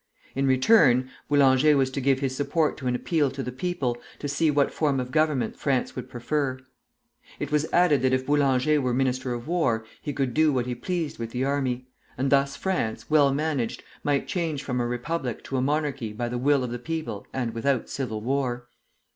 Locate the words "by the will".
16.13-16.63